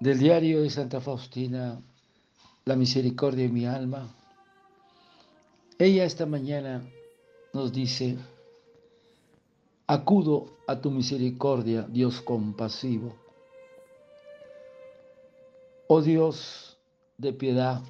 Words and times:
Del 0.00 0.18
diario 0.18 0.62
de 0.62 0.70
Santa 0.70 0.98
Faustina, 1.02 1.78
La 2.64 2.74
misericordia 2.74 3.44
de 3.44 3.52
mi 3.52 3.66
alma. 3.66 4.08
Ella 5.78 6.04
esta 6.04 6.24
mañana 6.24 6.82
nos 7.52 7.70
dice, 7.70 8.16
acudo 9.86 10.56
a 10.66 10.80
tu 10.80 10.90
misericordia, 10.90 11.82
Dios 11.82 12.22
compasivo. 12.22 13.14
Oh 15.86 16.00
Dios 16.00 16.78
de 17.18 17.34
piedad, 17.34 17.82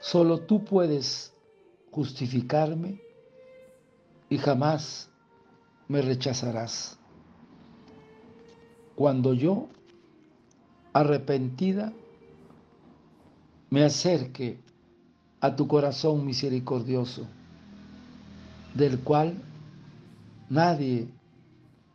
solo 0.00 0.40
tú 0.40 0.64
puedes 0.64 1.32
justificarme 1.92 3.00
y 4.28 4.38
jamás 4.38 5.08
me 5.86 6.02
rechazarás. 6.02 6.98
Cuando 8.96 9.34
yo, 9.34 9.68
arrepentida, 10.94 11.92
me 13.68 13.84
acerque 13.84 14.58
a 15.40 15.54
tu 15.56 15.68
corazón 15.68 16.24
misericordioso, 16.24 17.26
del 18.72 19.00
cual 19.00 19.42
nadie 20.48 21.08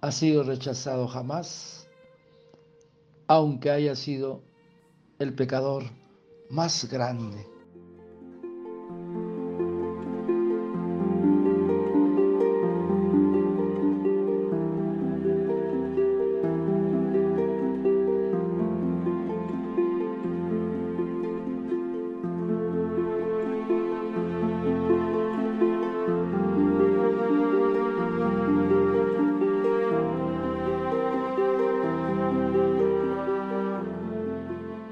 ha 0.02 0.11
sido 0.11 0.44
rechazado 0.44 1.08
jamás, 1.08 1.88
aunque 3.28 3.72
haya 3.72 3.95
sido 3.95 4.41
el 5.17 5.34
pecador 5.34 5.84
más 6.50 6.89
grande. 6.89 7.47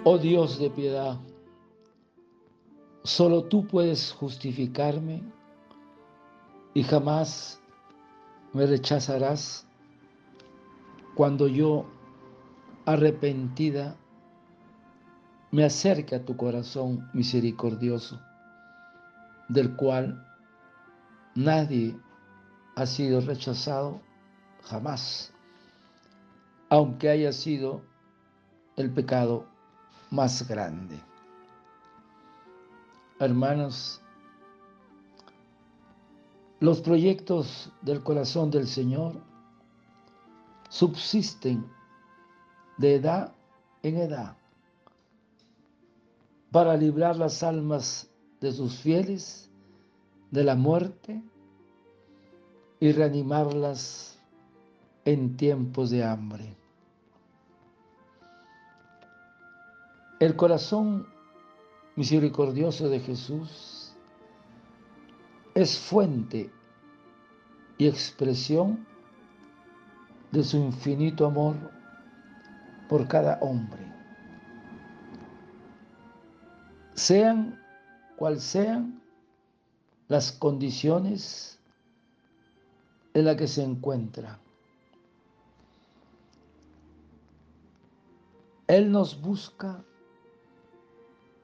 Oh 0.10 0.18
Dios 0.18 0.58
de 0.58 0.70
piedad, 0.70 1.18
solo 3.04 3.44
tú 3.44 3.68
puedes 3.68 4.14
justificarme 4.14 5.22
y 6.74 6.82
jamás 6.84 7.62
me 8.54 8.66
rechazarás 8.66 9.68
cuando 11.14 11.50
yo, 11.50 11.86
arrepentida, 12.86 13.98
me 15.52 15.66
acerque 15.66 16.16
a 16.16 16.24
tu 16.24 16.38
corazón 16.38 17.10
misericordioso, 17.12 18.18
del 19.50 19.76
cual 19.76 20.26
nadie 21.36 22.00
ha 22.78 22.86
sido 22.86 23.20
rechazado 23.20 24.00
jamás, 24.64 25.34
aunque 26.70 27.10
haya 27.10 27.34
sido 27.34 27.82
el 28.78 28.90
pecado 28.94 29.57
más 30.12 30.48
grande. 30.48 31.00
Hermanos, 33.20 34.02
los 36.60 36.82
proyectos 36.82 37.72
del 37.82 38.04
corazón 38.04 38.52
del 38.52 38.68
Señor 38.68 39.22
subsisten 40.70 41.66
de 42.78 42.96
edad 42.96 43.34
en 43.84 43.98
edad 43.98 44.38
para 46.52 46.76
librar 46.78 47.18
las 47.18 47.44
almas 47.44 48.10
de 48.40 48.52
sus 48.52 48.78
fieles 48.80 49.50
de 50.32 50.44
la 50.44 50.56
muerte 50.56 51.24
y 52.80 52.92
reanimarlas 52.92 54.20
en 55.06 55.38
tiempos 55.38 55.90
de 55.90 56.04
hambre. 56.04 56.56
El 60.20 60.36
corazón 60.36 61.08
misericordioso 61.96 62.90
de 62.90 63.00
Jesús 63.00 63.94
es 65.54 65.78
fuente 65.78 66.52
y 67.78 67.88
expresión 67.88 68.88
de 70.32 70.44
su 70.44 70.58
infinito 70.58 71.28
amor 71.28 71.56
por 72.90 73.08
cada 73.08 73.38
hombre. 73.42 73.86
Sean 76.96 77.62
cual 78.16 78.40
sean 78.40 79.00
las 80.08 80.32
condiciones 80.32 81.60
en 83.14 83.26
las 83.26 83.36
que 83.36 83.48
se 83.48 83.62
encuentra. 83.62 84.40
Él 88.66 88.92
nos 88.92 89.22
busca 89.22 89.84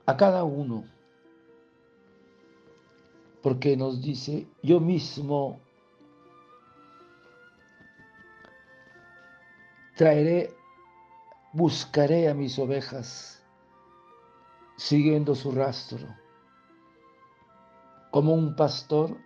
a 0.06 0.18
cada 0.18 0.44
uno, 0.44 0.86
porque 3.42 3.78
nos 3.78 4.02
dice, 4.02 4.48
yo 4.62 4.80
mismo 4.80 5.60
traeré, 9.96 10.54
buscaré 11.54 12.30
a 12.30 12.34
mis 12.34 12.58
ovejas, 12.58 13.44
siguiendo 14.78 15.36
su 15.36 15.52
rastro, 15.52 16.08
como 18.12 18.34
un 18.34 18.56
pastor 18.56 19.18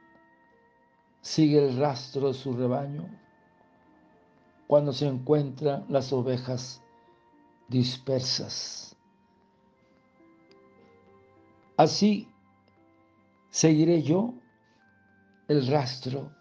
sigue 1.21 1.57
el 1.67 1.77
rastro 1.77 2.29
de 2.29 2.33
su 2.33 2.53
rebaño 2.53 3.05
cuando 4.67 4.94
se 4.94 5.07
encuentran 5.07 5.85
las 5.89 6.13
ovejas 6.13 6.81
dispersas. 7.67 8.87
Así 11.77 12.27
seguiré 13.51 14.01
yo 14.01 14.33
el 15.47 15.67
rastro 15.67 16.31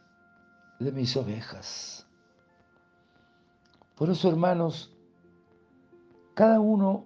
de 0.81 0.91
mis 0.93 1.15
ovejas. 1.15 2.09
Por 3.97 4.09
eso, 4.09 4.31
hermanos, 4.31 4.97
cada 6.33 6.59
uno 6.59 7.05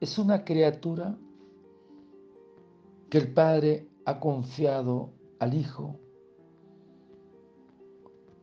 es 0.00 0.16
una 0.16 0.44
criatura 0.44 1.16
que 3.10 3.18
el 3.18 3.32
Padre 3.34 3.88
ha 4.04 4.20
confiado 4.20 5.10
al 5.40 5.54
Hijo 5.54 5.98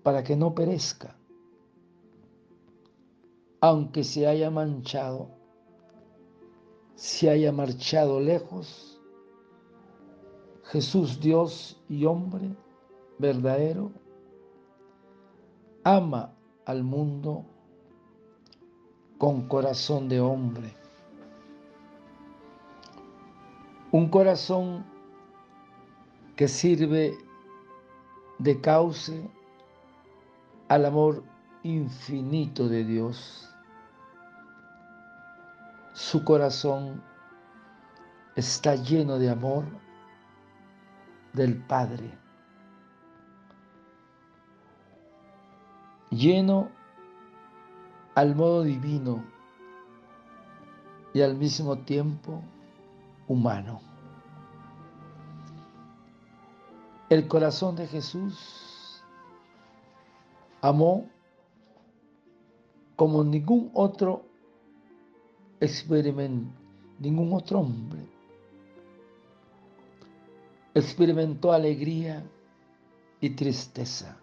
para 0.03 0.21
que 0.21 0.35
no 0.35 0.53
perezca, 0.53 1.15
aunque 3.61 4.03
se 4.03 4.27
haya 4.27 4.51
manchado, 4.51 5.29
se 6.95 7.29
haya 7.29 7.53
marchado 7.53 8.19
lejos 8.19 8.88
Jesús 10.69 11.19
Dios 11.19 11.81
y 11.89 12.05
hombre 12.05 12.55
verdadero, 13.17 13.91
ama 15.83 16.31
al 16.63 16.83
mundo 16.83 17.43
con 19.17 19.47
corazón 19.47 20.07
de 20.07 20.21
hombre. 20.21 20.75
Un 23.91 24.09
corazón 24.09 24.85
que 26.35 26.47
sirve 26.47 27.17
de 28.37 28.61
cauce 28.61 29.27
al 30.67 30.85
amor 30.85 31.23
infinito 31.63 32.69
de 32.69 32.83
Dios. 32.83 33.49
Su 35.93 36.23
corazón 36.23 37.01
está 38.35 38.75
lleno 38.75 39.17
de 39.17 39.31
amor 39.31 39.65
del 41.33 41.57
Padre, 41.57 42.11
lleno 46.09 46.69
al 48.15 48.35
modo 48.35 48.63
divino 48.63 49.23
y 51.13 51.21
al 51.21 51.35
mismo 51.35 51.77
tiempo 51.79 52.41
humano. 53.27 53.81
El 57.09 57.27
corazón 57.27 57.75
de 57.75 57.87
Jesús 57.87 59.03
amó 60.61 61.07
como 62.95 63.23
ningún 63.23 63.71
otro 63.73 64.25
experimento, 65.59 66.51
ningún 66.99 67.33
otro 67.33 67.59
hombre 67.59 68.18
experimentó 70.79 71.51
alegría 71.51 72.23
y 73.21 73.31
tristeza, 73.31 74.17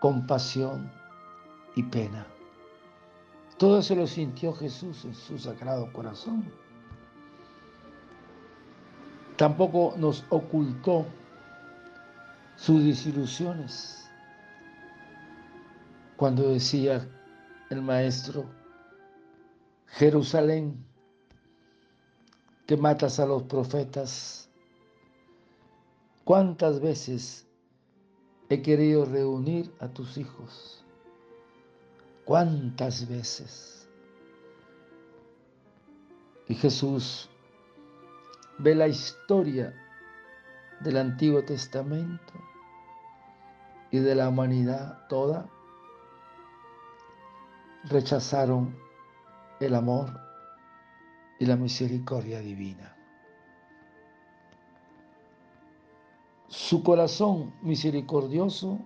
compasión 0.00 0.90
y 1.74 1.82
pena. 1.82 2.26
Todo 3.58 3.80
eso 3.80 3.94
lo 3.94 4.06
sintió 4.06 4.52
Jesús 4.52 5.04
en 5.04 5.14
su 5.14 5.38
sagrado 5.38 5.92
corazón. 5.92 6.44
Tampoco 9.36 9.94
nos 9.96 10.24
ocultó 10.30 11.06
sus 12.56 12.84
desilusiones. 12.84 14.08
Cuando 16.16 16.50
decía 16.50 17.08
el 17.70 17.82
maestro, 17.82 18.46
Jerusalén, 19.86 20.84
que 22.66 22.76
matas 22.76 23.18
a 23.18 23.26
los 23.26 23.44
profetas, 23.44 24.47
¿cuántas 26.28 26.78
veces 26.78 27.46
he 28.50 28.60
querido 28.60 29.06
reunir 29.06 29.74
a 29.80 29.88
tus 29.88 30.18
hijos? 30.18 30.84
¿Cuántas 32.26 33.08
veces? 33.08 33.88
Y 36.46 36.54
Jesús 36.54 37.30
ve 38.58 38.74
la 38.74 38.88
historia 38.88 39.74
del 40.80 40.98
Antiguo 40.98 41.42
Testamento 41.46 42.34
y 43.90 43.98
de 43.98 44.14
la 44.14 44.28
humanidad 44.28 45.06
toda, 45.08 45.48
rechazaron 47.84 48.76
el 49.60 49.74
amor 49.74 50.10
y 51.38 51.46
la 51.46 51.56
misericordia 51.56 52.40
divina. 52.40 52.97
Su 56.58 56.82
corazón 56.82 57.54
misericordioso 57.62 58.80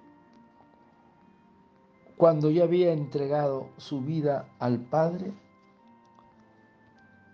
cuando 2.18 2.50
ya 2.50 2.64
había 2.64 2.92
entregado 2.92 3.70
su 3.78 4.02
vida 4.02 4.46
al 4.58 4.78
Padre, 4.78 5.32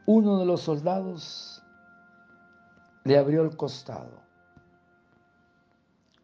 uno 0.06 0.38
de 0.38 0.46
los 0.46 0.60
soldados 0.60 1.60
le 3.04 3.18
abrió 3.18 3.42
el 3.42 3.56
costado 3.56 4.22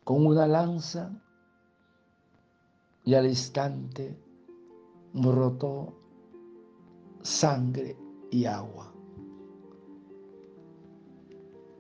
con 0.05 0.25
una 0.25 0.47
lanza 0.47 1.11
y 3.03 3.15
al 3.15 3.27
instante 3.27 4.17
brotó 5.13 5.93
sangre 7.23 7.99
y 8.31 8.45
agua. 8.45 8.95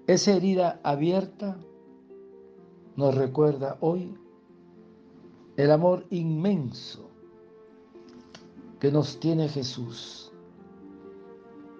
Esa 0.08 0.32
herida 0.32 0.81
abierta 0.82 1.56
nos 2.96 3.14
recuerda 3.14 3.76
hoy 3.81 4.17
el 5.56 5.70
amor 5.70 6.05
inmenso 6.11 7.11
que 8.79 8.91
nos 8.91 9.19
tiene 9.19 9.49
Jesús, 9.49 10.32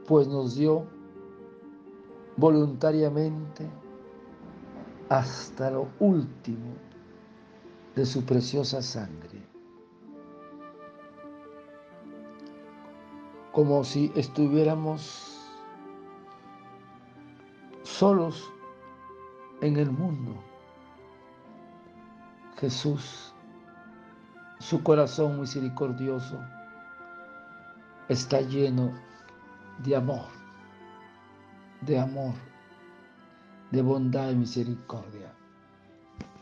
pues 0.07 0.27
nos 0.29 0.57
dio 0.57 0.87
voluntariamente 2.37 3.69
hasta 5.09 5.71
lo 5.71 5.89
último 6.01 6.75
de 7.95 8.07
su 8.07 8.25
preciosa 8.25 8.83
sangre, 8.83 9.47
como 13.53 13.85
si 13.85 14.11
estuviéramos 14.17 15.39
solos 17.83 18.51
en 19.61 19.77
el 19.77 19.91
mundo. 19.91 20.54
Jesús 22.65 23.35
su 24.59 24.83
corazón 24.83 25.39
misericordioso 25.39 26.41
está 28.09 28.41
lleno 28.41 28.91
de 29.85 29.95
amor, 29.95 30.29
de 31.83 31.99
amor, 31.99 32.33
de 33.71 33.83
bondad 33.83 34.31
y 34.31 34.37
misericordia 34.37 35.31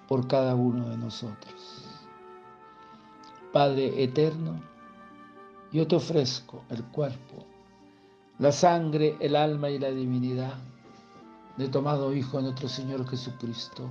por 0.06 0.28
cada 0.28 0.54
uno 0.54 0.90
de 0.90 0.96
nosotros. 0.96 1.88
Padre 3.52 4.04
eterno, 4.04 4.60
yo 5.72 5.88
te 5.88 5.96
ofrezco 5.96 6.62
el 6.70 6.84
cuerpo, 6.84 7.44
la 8.38 8.52
sangre, 8.52 9.16
el 9.18 9.34
alma 9.34 9.70
y 9.70 9.80
la 9.80 9.90
divinidad 9.90 10.54
de 11.56 11.66
tomado 11.66 12.14
Hijo 12.14 12.36
de 12.36 12.44
nuestro 12.44 12.68
Señor 12.68 13.08
Jesucristo 13.08 13.90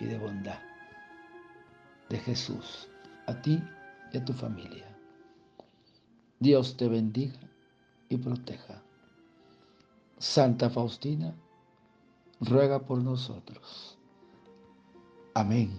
y 0.00 0.06
de 0.06 0.18
bondad 0.18 0.58
de 2.08 2.18
Jesús 2.18 2.88
a 3.26 3.40
ti 3.40 3.62
y 4.12 4.18
a 4.18 4.24
tu 4.24 4.32
familia. 4.32 4.86
Dios 6.40 6.76
te 6.76 6.88
bendiga 6.88 7.38
y 8.08 8.16
proteja. 8.16 8.82
Santa 10.18 10.68
Faustina, 10.68 11.34
ruega 12.40 12.80
por 12.80 13.02
nosotros. 13.02 13.98
Amén. 15.34 15.70